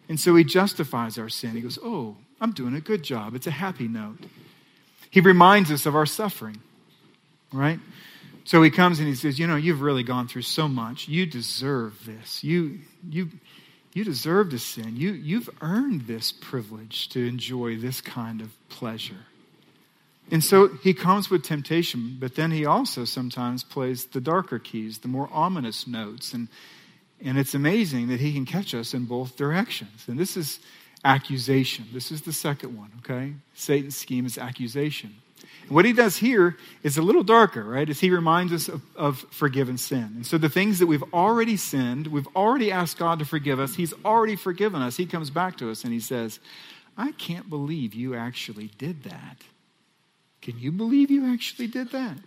[0.08, 1.52] And so he justifies our sin.
[1.52, 3.36] He goes, Oh, I'm doing a good job.
[3.36, 4.20] It's a happy note.
[5.12, 6.62] He reminds us of our suffering
[7.52, 7.80] right?
[8.46, 11.08] So he comes and he says, You know, you've really gone through so much.
[11.08, 12.44] You deserve this.
[12.44, 13.30] You, you,
[13.94, 14.96] you deserve to sin.
[14.96, 19.26] You, you've earned this privilege to enjoy this kind of pleasure.
[20.32, 25.00] And so he comes with temptation, but then he also sometimes plays the darker keys,
[25.00, 26.34] the more ominous notes.
[26.34, 26.50] And,
[27.20, 30.06] and it's amazing that he can catch us in both directions.
[30.08, 30.60] And this is
[31.04, 31.88] accusation.
[31.94, 33.34] This is the second one, okay?
[33.56, 35.16] Satan's scheme is accusation.
[35.70, 37.88] What he does here is a little darker, right?
[37.88, 40.12] As he reminds us of, of, forgiven sin.
[40.16, 43.76] And so the things that we've already sinned, we've already asked God to forgive us,
[43.76, 44.98] he's already forgiven us.
[44.98, 46.40] He comes back to us and he says,
[46.98, 49.38] I can't believe you actually did that.
[50.42, 52.18] Can you believe you actually did that?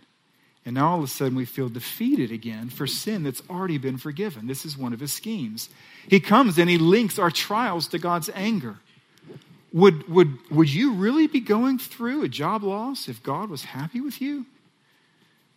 [0.65, 3.97] And now all of a sudden we feel defeated again for sin that's already been
[3.97, 4.47] forgiven.
[4.47, 5.69] This is one of his schemes.
[6.07, 8.77] He comes and he links our trials to God's anger.
[9.73, 13.99] Would, would, would you really be going through a job loss if God was happy
[13.99, 14.45] with you?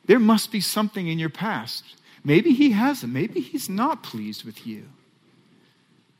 [0.07, 1.85] There must be something in your past.
[2.25, 3.13] Maybe He hasn't.
[3.13, 4.85] Maybe He's not pleased with you.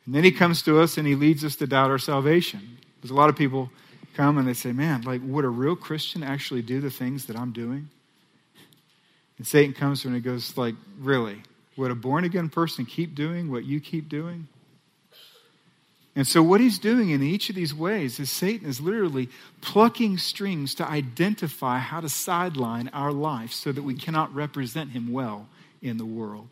[0.05, 2.79] And then He comes to us and He leads us to doubt our salvation.
[3.01, 3.71] There's a lot of people
[4.15, 7.37] come and they say, Man, like, would a real Christian actually do the things that
[7.37, 7.89] I'm doing?
[9.39, 11.43] And Satan comes to him and he goes, like, really?
[11.77, 14.49] Would a born again person keep doing what you keep doing?
[16.17, 19.29] And so, what he's doing in each of these ways is Satan is literally
[19.61, 25.13] plucking strings to identify how to sideline our life so that we cannot represent him
[25.13, 25.47] well
[25.83, 26.49] in the world.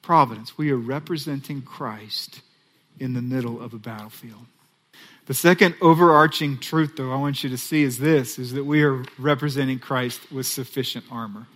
[0.00, 2.40] Providence, we are representing Christ
[3.00, 4.46] in the middle of a battlefield.
[5.26, 8.84] The second overarching truth, though, I want you to see is this is that we
[8.84, 11.48] are representing Christ with sufficient armor.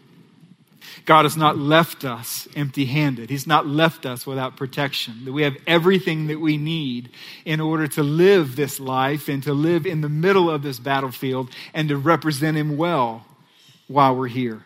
[1.07, 3.31] God has not left us empty handed.
[3.31, 5.25] He's not left us without protection.
[5.25, 7.11] That we have everything that we need
[7.45, 11.51] in order to live this life and to live in the middle of this battlefield
[11.75, 13.27] and to represent Him well
[13.89, 14.63] while we're here.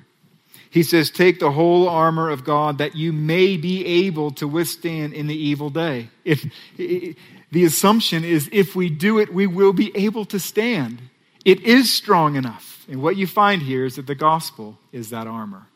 [0.70, 5.12] He says, Take the whole armor of God that you may be able to withstand
[5.12, 6.08] in the evil day.
[6.24, 6.44] If,
[6.76, 11.00] the assumption is if we do it, we will be able to stand.
[11.44, 12.84] It is strong enough.
[12.88, 15.68] And what you find here is that the gospel is that armor.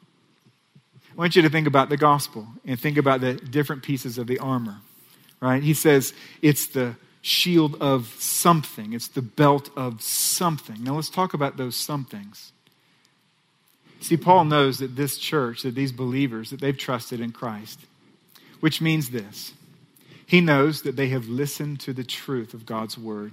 [1.19, 4.29] I want you to think about the gospel and think about the different pieces of
[4.29, 4.77] the armor,
[5.41, 5.61] right?
[5.61, 10.85] He says it's the shield of something, it's the belt of something.
[10.85, 12.53] Now let's talk about those somethings.
[14.01, 17.81] See, Paul knows that this church, that these believers, that they've trusted in Christ,
[18.61, 19.53] which means this.
[20.25, 23.33] He knows that they have listened to the truth of God's word.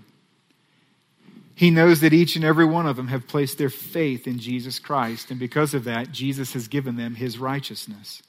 [1.56, 4.78] He knows that each and every one of them have placed their faith in Jesus
[4.78, 8.22] Christ, and because of that, Jesus has given them his righteousness.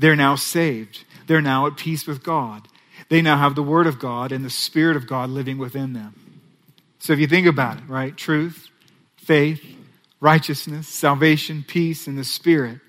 [0.00, 1.04] They're now saved.
[1.28, 2.66] They're now at peace with God.
[3.08, 6.40] They now have the Word of God and the Spirit of God living within them.
[6.98, 8.16] So if you think about it, right?
[8.16, 8.68] Truth,
[9.16, 9.64] faith,
[10.20, 12.80] righteousness, salvation, peace, and the Spirit.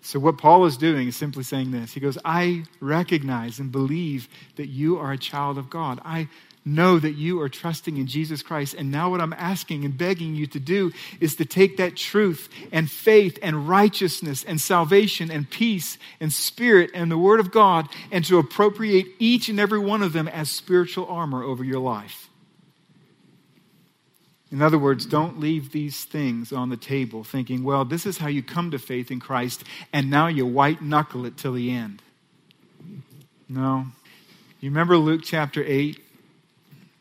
[0.00, 1.92] So, what Paul is doing is simply saying this.
[1.92, 6.00] He goes, I recognize and believe that you are a child of God.
[6.04, 6.28] I
[6.64, 8.74] know that you are trusting in Jesus Christ.
[8.74, 12.48] And now, what I'm asking and begging you to do is to take that truth
[12.72, 17.88] and faith and righteousness and salvation and peace and spirit and the Word of God
[18.10, 22.28] and to appropriate each and every one of them as spiritual armor over your life.
[24.50, 28.28] In other words, don't leave these things on the table thinking, well, this is how
[28.28, 32.00] you come to faith in Christ, and now you white knuckle it till the end.
[33.48, 33.86] No.
[34.60, 36.02] You remember Luke chapter 8?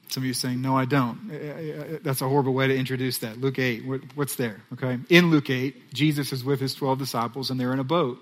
[0.09, 1.29] Some of you saying, No, I don't.
[1.29, 3.39] Uh, uh, uh, that's a horrible way to introduce that.
[3.39, 3.83] Luke 8,
[4.15, 4.61] what's there?
[4.73, 4.97] Okay.
[5.09, 8.19] In Luke 8, Jesus is with his 12 disciples and they're in a boat.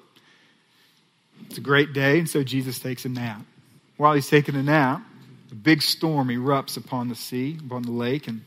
[1.48, 3.42] It's a great day, and so Jesus takes a nap.
[3.98, 5.02] While he's taking a nap,
[5.52, 8.42] a big storm erupts upon the sea, upon the lake, and,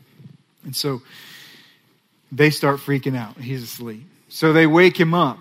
[0.65, 1.03] and so
[2.33, 3.37] they start freaking out.
[3.37, 4.05] He's asleep.
[4.29, 5.39] So they wake him up,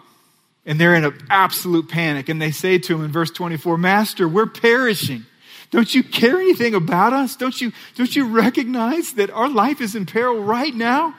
[0.65, 4.27] and they're in an absolute panic, and they say to him in verse 24, Master,
[4.27, 5.25] we're perishing.
[5.71, 7.35] Don't you care anything about us?
[7.35, 11.13] Don't you, don't you recognize that our life is in peril right now?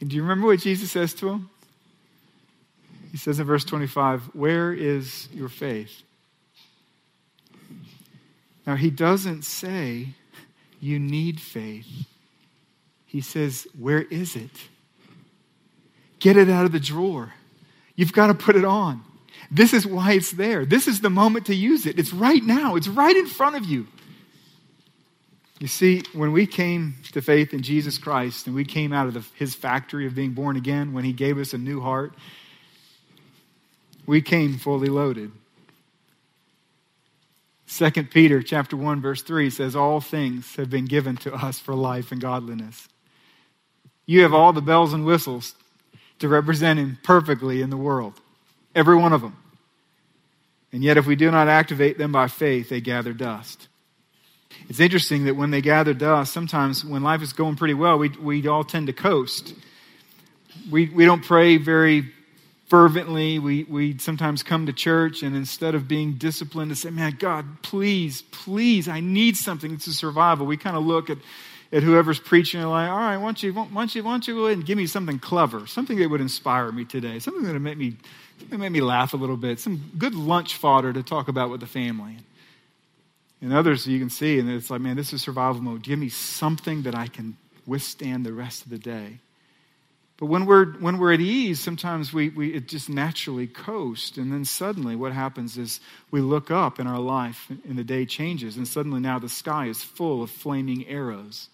[0.00, 1.50] And do you remember what Jesus says to him?
[3.10, 6.02] He says in verse 25, Where is your faith?
[8.66, 10.08] Now, he doesn't say
[10.80, 12.06] you need faith.
[13.06, 14.50] He says, Where is it?
[16.18, 17.34] Get it out of the drawer.
[17.96, 19.04] You've got to put it on.
[19.54, 20.66] This is why it's there.
[20.66, 21.96] This is the moment to use it.
[21.96, 23.86] It's right now, it's right in front of you.
[25.60, 29.14] You see, when we came to faith in Jesus Christ and we came out of
[29.14, 32.14] the, his factory of being born again, when he gave us a new heart,
[34.06, 35.30] we came fully loaded.
[37.68, 41.76] 2 Peter chapter 1 verse 3 says all things have been given to us for
[41.76, 42.88] life and godliness.
[44.04, 45.54] You have all the bells and whistles
[46.18, 48.14] to represent him perfectly in the world.
[48.74, 49.36] Every one of them.
[50.74, 53.68] And yet, if we do not activate them by faith, they gather dust.
[54.68, 58.08] It's interesting that when they gather dust, sometimes when life is going pretty well, we,
[58.08, 59.54] we all tend to coast.
[60.68, 62.12] We, we don't pray very
[62.66, 63.38] fervently.
[63.38, 67.62] We, we sometimes come to church, and instead of being disciplined to say, Man, God,
[67.62, 69.74] please, please, I need something.
[69.74, 70.44] A survival.
[70.44, 71.18] We kind of look at
[71.72, 74.28] at whoever's preaching and like, all right, why don't you, why don't you, why don't
[74.28, 77.42] you go ahead and give me something clever, something that would inspire me today, something
[77.42, 77.96] that would make me,
[78.50, 81.66] make me laugh a little bit, some good lunch fodder to talk about with the
[81.66, 82.16] family.
[83.40, 85.82] And others you can see, and it's like, man, this is survival mode.
[85.82, 89.18] Give me something that I can withstand the rest of the day.
[90.16, 94.16] But when we're, when we're at ease, sometimes we, we, it just naturally coast.
[94.16, 98.06] And then suddenly what happens is we look up in our life and the day
[98.06, 98.56] changes.
[98.56, 101.48] And suddenly now the sky is full of flaming arrows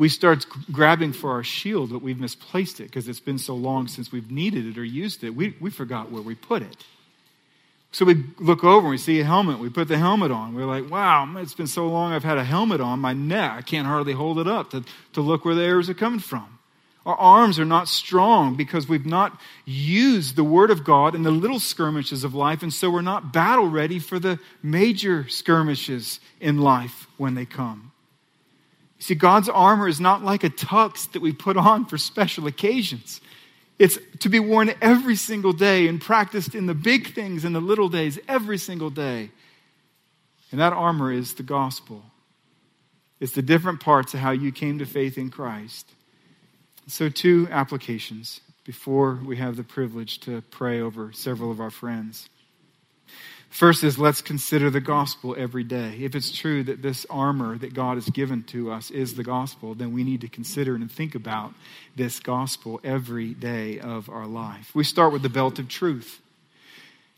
[0.00, 3.86] we start grabbing for our shield, but we've misplaced it because it's been so long
[3.86, 5.36] since we've needed it or used it.
[5.36, 6.86] We, we forgot where we put it.
[7.92, 9.58] So we look over and we see a helmet.
[9.58, 10.54] We put the helmet on.
[10.54, 13.52] We're like, wow, it's been so long I've had a helmet on my neck.
[13.58, 16.58] I can't hardly hold it up to, to look where the arrows are coming from.
[17.04, 21.30] Our arms are not strong because we've not used the Word of God in the
[21.30, 26.56] little skirmishes of life, and so we're not battle ready for the major skirmishes in
[26.56, 27.89] life when they come.
[29.00, 33.20] See, God's armor is not like a tux that we put on for special occasions.
[33.78, 37.60] It's to be worn every single day and practiced in the big things and the
[37.60, 39.30] little days every single day.
[40.52, 42.02] And that armor is the gospel.
[43.20, 45.90] It's the different parts of how you came to faith in Christ.
[46.86, 52.28] So, two applications before we have the privilege to pray over several of our friends.
[53.50, 55.98] First is let's consider the gospel every day.
[56.00, 59.74] If it's true that this armor that God has given to us is the gospel,
[59.74, 61.52] then we need to consider and think about
[61.96, 64.70] this gospel every day of our life.
[64.72, 66.20] We start with the belt of truth.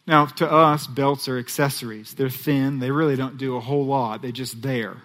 [0.06, 2.14] Now, to us, belts are accessories.
[2.14, 4.96] They're thin, they really don't do a whole lot, they're just there.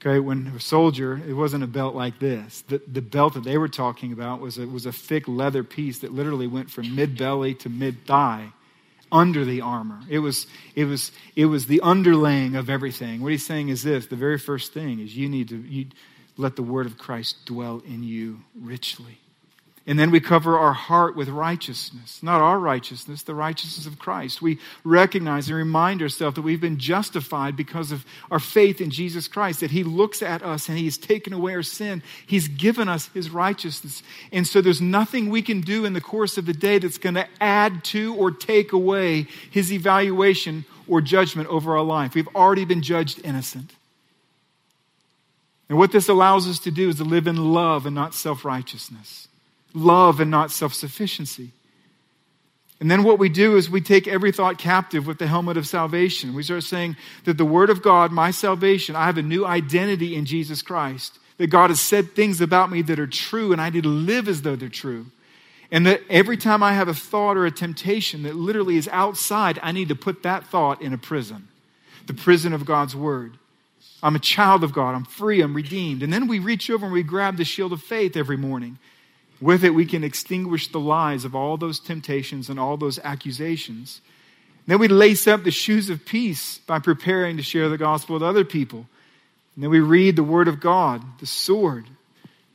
[0.00, 2.62] Okay, when a soldier, it wasn't a belt like this.
[2.62, 5.98] The, the belt that they were talking about was a, was a thick leather piece
[6.00, 8.52] that literally went from mid belly to mid thigh
[9.10, 10.00] under the armor.
[10.08, 13.22] It was, it, was, it was the underlaying of everything.
[13.22, 15.86] What he's saying is this the very first thing is you need to you
[16.36, 19.18] let the word of Christ dwell in you richly.
[19.86, 22.22] And then we cover our heart with righteousness.
[22.22, 24.40] Not our righteousness, the righteousness of Christ.
[24.40, 29.28] We recognize and remind ourselves that we've been justified because of our faith in Jesus
[29.28, 32.02] Christ, that He looks at us and He's taken away our sin.
[32.26, 34.02] He's given us His righteousness.
[34.32, 37.16] And so there's nothing we can do in the course of the day that's going
[37.16, 42.14] to add to or take away His evaluation or judgment over our life.
[42.14, 43.70] We've already been judged innocent.
[45.68, 48.46] And what this allows us to do is to live in love and not self
[48.46, 49.28] righteousness
[49.74, 51.50] love and not self sufficiency.
[52.80, 55.66] And then what we do is we take every thought captive with the helmet of
[55.66, 56.34] salvation.
[56.34, 60.16] We start saying that the Word of God, my salvation, I have a new identity
[60.16, 61.18] in Jesus Christ.
[61.38, 64.28] That God has said things about me that are true, and I need to live
[64.28, 65.06] as though they're true.
[65.70, 69.58] And that every time I have a thought or a temptation that literally is outside,
[69.62, 71.48] I need to put that thought in a prison
[72.06, 73.38] the prison of God's Word.
[74.02, 74.94] I'm a child of God.
[74.94, 75.40] I'm free.
[75.40, 76.02] I'm redeemed.
[76.02, 78.78] And then we reach over and we grab the shield of faith every morning.
[79.44, 84.00] With it, we can extinguish the lies of all those temptations and all those accusations.
[84.66, 88.22] Then we lace up the shoes of peace by preparing to share the gospel with
[88.22, 88.86] other people.
[89.54, 91.84] And then we read the Word of God, the sword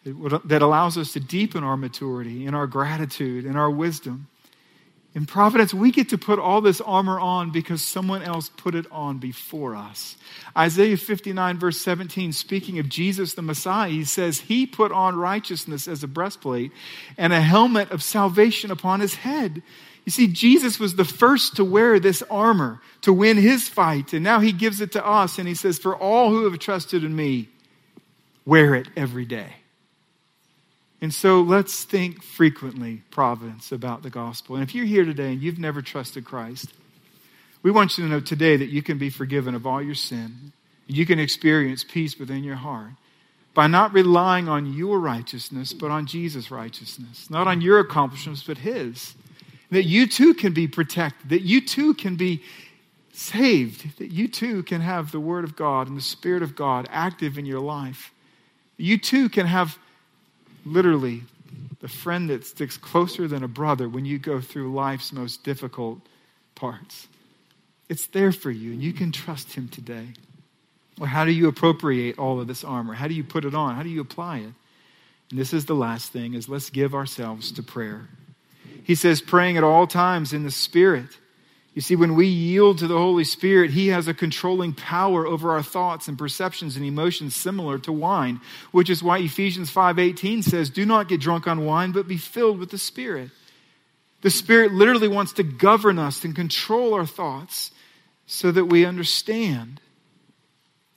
[0.04, 4.28] that allows us to deepen our maturity and our gratitude and our wisdom.
[5.20, 8.86] In Providence, we get to put all this armor on because someone else put it
[8.90, 10.16] on before us.
[10.58, 15.90] Isaiah 59, verse 17, speaking of Jesus the Messiah, he says, He put on righteousness
[15.90, 16.72] as a breastplate
[17.18, 19.62] and a helmet of salvation upon his head.
[20.06, 24.24] You see, Jesus was the first to wear this armor to win his fight, and
[24.24, 27.14] now he gives it to us, and he says, For all who have trusted in
[27.14, 27.50] me,
[28.46, 29.59] wear it every day.
[31.02, 34.56] And so let's think frequently, Providence, about the gospel.
[34.56, 36.74] And if you're here today and you've never trusted Christ,
[37.64, 40.52] we want you to know today that you can be forgiven of all your sin.
[40.88, 42.92] You can experience peace within your heart
[43.54, 47.30] by not relying on your righteousness, but on Jesus' righteousness.
[47.30, 49.16] Not on your accomplishments, but His.
[49.72, 52.42] That you too can be protected, that you too can be
[53.14, 56.88] saved, that you too can have the Word of God and the Spirit of God
[56.90, 58.12] active in your life.
[58.78, 59.78] You too can have
[60.66, 61.24] literally
[61.80, 66.00] the friend that sticks closer than a brother when you go through life's most difficult
[66.56, 67.08] parts.
[67.88, 70.10] It's there for you, and you can trust him today.
[71.00, 72.94] Well, how do you appropriate all of this armor?
[72.94, 73.76] How do you put it on?
[73.76, 74.54] How do you apply it?
[75.32, 78.10] And this is the last thing is let's give ourselves to prayer.
[78.84, 81.18] He says praying at all times in the spirit
[81.80, 85.52] you see, when we yield to the Holy Spirit, He has a controlling power over
[85.52, 88.42] our thoughts and perceptions and emotions similar to wine,
[88.74, 92.60] which is why Ephesians 5:18 says, "Do not get drunk on wine, but be filled
[92.60, 93.32] with the Spirit."
[94.20, 97.72] The Spirit literally wants to govern us and control our thoughts
[98.28, 99.80] so that we understand.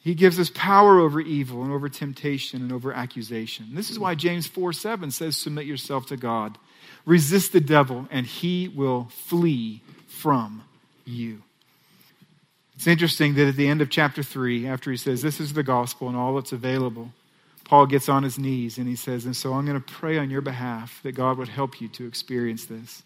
[0.00, 3.68] He gives us power over evil and over temptation and over accusation.
[3.72, 6.58] This is why James 4 7 says, Submit yourself to God.
[7.06, 10.64] Resist the devil, and he will flee from
[11.04, 11.42] you.
[12.74, 15.62] It's interesting that at the end of chapter 3, after he says, This is the
[15.62, 17.12] gospel and all that's available,
[17.64, 20.30] Paul gets on his knees and he says, And so I'm going to pray on
[20.30, 23.02] your behalf that God would help you to experience this.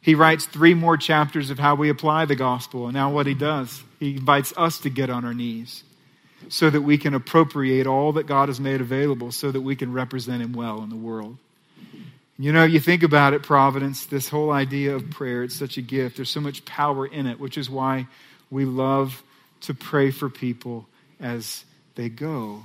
[0.00, 2.86] He writes three more chapters of how we apply the gospel.
[2.86, 5.82] And now, what he does, he invites us to get on our knees
[6.48, 9.92] so that we can appropriate all that God has made available so that we can
[9.92, 11.36] represent him well in the world.
[12.40, 15.82] You know, you think about it, Providence, this whole idea of prayer, it's such a
[15.82, 16.16] gift.
[16.16, 18.06] There's so much power in it, which is why
[18.48, 19.24] we love
[19.62, 20.86] to pray for people
[21.18, 21.64] as
[21.96, 22.62] they go.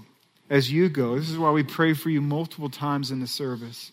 [0.49, 1.17] as you go.
[1.17, 3.91] This is why we pray for you multiple times in the service.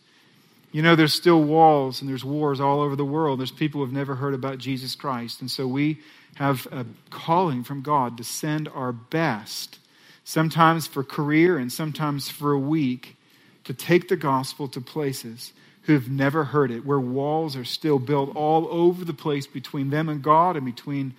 [0.72, 3.40] You know, there's still walls and there's wars all over the world.
[3.40, 5.40] There's people who have never heard about Jesus Christ.
[5.40, 6.00] And so we
[6.36, 9.78] have a calling from God to send our best,
[10.24, 13.16] sometimes for career and sometimes for a week,
[13.64, 15.52] to take the gospel to places
[15.82, 20.08] who've never heard it, where walls are still built all over the place between them
[20.08, 21.14] and God and between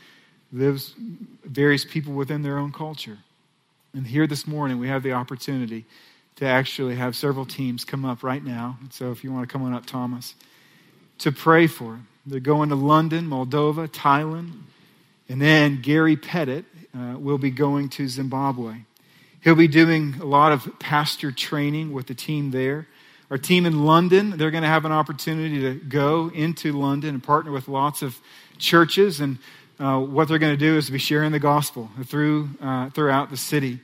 [0.51, 0.93] those
[1.43, 3.19] various people within their own culture.
[3.93, 5.85] And here this morning, we have the opportunity
[6.37, 8.77] to actually have several teams come up right now.
[8.89, 10.35] So if you want to come on up, Thomas,
[11.19, 12.07] to pray for them.
[12.25, 14.51] They're going to London, Moldova, Thailand,
[15.27, 18.81] and then Gary Pettit uh, will be going to Zimbabwe.
[19.41, 22.87] He'll be doing a lot of pastor training with the team there.
[23.31, 27.23] Our team in London, they're going to have an opportunity to go into London and
[27.23, 28.19] partner with lots of
[28.57, 29.21] churches.
[29.21, 29.37] And
[29.79, 33.37] uh, what they're going to do is be sharing the gospel through, uh, throughout the
[33.37, 33.79] city.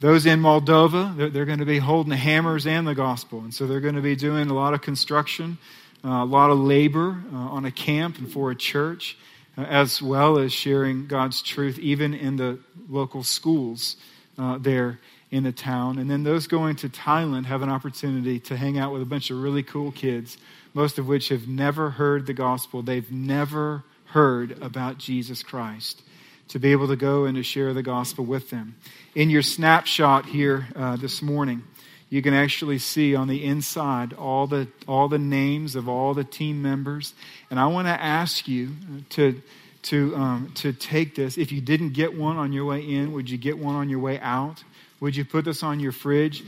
[0.00, 3.38] Those in Moldova, they're, they're, going to be holding the hammers and the gospel.
[3.38, 5.56] And so they're going to be doing a lot of construction,
[6.04, 9.16] uh, a lot of labor uh, on a camp and for a church,
[9.56, 12.58] uh, as well as sharing God's truth even in the
[12.90, 13.96] local schools
[14.36, 15.00] uh, there
[15.32, 15.98] in the town.
[15.98, 19.30] And then those going to Thailand have an opportunity to hang out with a bunch
[19.30, 20.36] of really cool kids,
[20.74, 22.82] most of which have never heard the gospel.
[22.82, 26.02] They've never heard about Jesus Christ
[26.48, 28.76] to be able to go and to share the gospel with them.
[29.14, 31.62] In your snapshot here uh, this morning,
[32.10, 36.24] you can actually see on the inside all the, all the names of all the
[36.24, 37.14] team members.
[37.50, 38.72] And I want to ask you
[39.10, 39.40] to,
[39.84, 41.38] to, um, to take this.
[41.38, 44.00] If you didn't get one on your way in, would you get one on your
[44.00, 44.62] way out?
[45.02, 46.44] Would you put this on your fridge?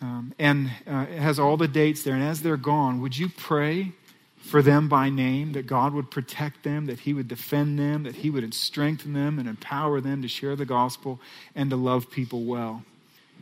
[0.00, 2.14] Um, and uh, it has all the dates there.
[2.14, 3.92] And as they're gone, would you pray
[4.38, 8.14] for them by name, that God would protect them, that He would defend them, that
[8.14, 11.20] He would strengthen them and empower them to share the gospel
[11.54, 12.82] and to love people well.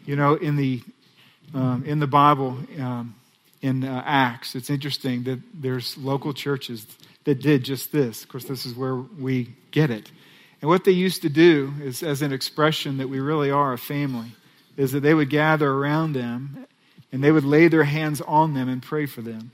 [0.04, 0.82] You know, in the
[1.54, 3.14] um, in the Bible, um,
[3.62, 6.84] in uh, Acts, it's interesting that there's local churches
[7.22, 8.24] that did just this.
[8.24, 10.10] Of course, this is where we get it.
[10.60, 13.78] And what they used to do is, as an expression that we really are a
[13.78, 14.32] family,
[14.78, 16.64] is that they would gather around them
[17.12, 19.50] and they would lay their hands on them and pray for them.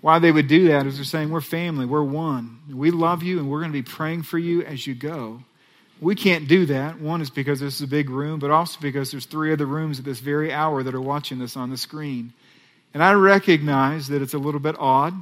[0.00, 2.60] Why they would do that is they're saying, We're family, we're one.
[2.72, 5.40] We love you, and we're going to be praying for you as you go.
[6.00, 7.00] We can't do that.
[7.00, 9.98] One is because this is a big room, but also because there's three other rooms
[9.98, 12.32] at this very hour that are watching this on the screen.
[12.94, 15.14] And I recognize that it's a little bit odd.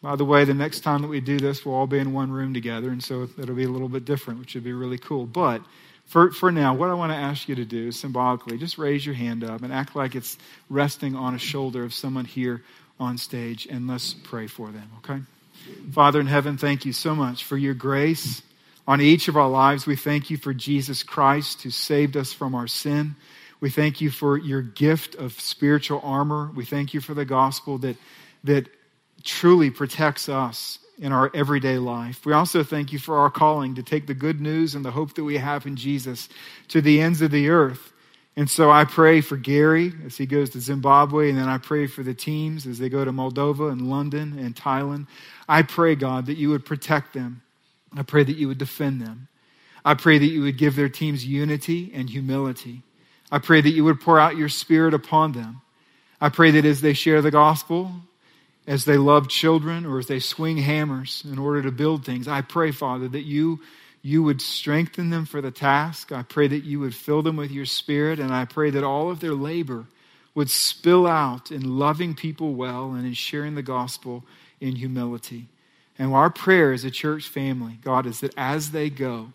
[0.00, 2.30] By the way, the next time that we do this, we'll all be in one
[2.30, 5.26] room together, and so it'll be a little bit different, which would be really cool.
[5.26, 5.62] But
[6.06, 9.14] for, for now, what I want to ask you to do symbolically just raise your
[9.14, 10.38] hand up and act like it's
[10.70, 12.62] resting on a shoulder of someone here
[12.98, 15.20] on stage and let's pray for them, okay?
[15.92, 18.42] Father in heaven, thank you so much for your grace
[18.86, 19.84] on each of our lives.
[19.84, 23.16] We thank you for Jesus Christ who saved us from our sin.
[23.60, 26.50] We thank you for your gift of spiritual armor.
[26.54, 27.96] We thank you for the gospel that,
[28.44, 28.68] that
[29.24, 32.24] truly protects us in our everyday life.
[32.24, 35.14] We also thank you for our calling to take the good news and the hope
[35.14, 36.28] that we have in Jesus
[36.68, 37.92] to the ends of the earth.
[38.38, 41.86] And so I pray for Gary as he goes to Zimbabwe, and then I pray
[41.86, 45.06] for the teams as they go to Moldova and London and Thailand.
[45.48, 47.42] I pray, God, that you would protect them.
[47.96, 49.28] I pray that you would defend them.
[49.84, 52.82] I pray that you would give their teams unity and humility.
[53.30, 55.62] I pray that you would pour out your spirit upon them.
[56.20, 57.92] I pray that as they share the gospel,
[58.66, 62.40] as they love children, or as they swing hammers in order to build things, I
[62.40, 63.60] pray, Father, that you
[64.02, 66.12] you would strengthen them for the task.
[66.12, 69.10] I pray that you would fill them with your spirit, and I pray that all
[69.10, 69.86] of their labor
[70.32, 74.24] would spill out in loving people well and in sharing the gospel
[74.60, 75.48] in humility.
[75.98, 79.32] And our prayer as a church family, God, is that as they go,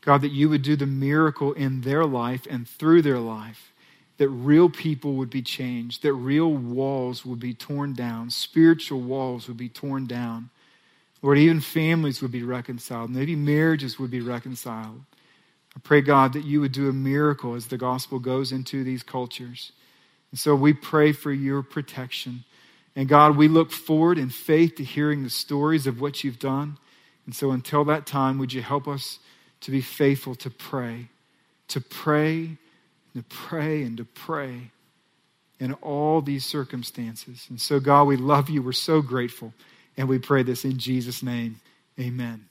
[0.00, 3.72] God, that you would do the miracle in their life and through their life,
[4.18, 9.48] that real people would be changed, that real walls would be torn down, spiritual walls
[9.48, 10.50] would be torn down,
[11.24, 13.08] Lord, even families would be reconciled.
[13.08, 15.00] Maybe marriages would be reconciled.
[15.74, 19.02] I pray, God, that you would do a miracle as the gospel goes into these
[19.02, 19.72] cultures.
[20.30, 22.44] And so we pray for your protection.
[22.94, 26.76] And God, we look forward in faith to hearing the stories of what you've done.
[27.24, 29.18] And so until that time, would you help us
[29.62, 31.08] to be faithful to pray,
[31.68, 32.58] to pray,
[33.14, 34.70] to pray, and to pray
[35.60, 37.46] in all these circumstances.
[37.48, 38.62] And so, God, we love you.
[38.62, 39.52] We're so grateful.
[39.96, 41.60] And we pray this in Jesus' name.
[41.98, 42.48] Amen.